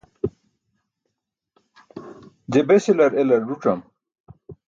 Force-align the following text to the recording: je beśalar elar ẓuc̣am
je 2.51 2.59
beśalar 2.67 3.11
elar 3.21 3.41
ẓuc̣am 3.47 3.79